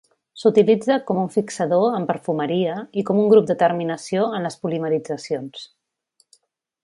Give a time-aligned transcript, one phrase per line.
[0.43, 5.69] S'utilitza com un fixador en perfumeria i com un grup de terminació en les polimeritzacions.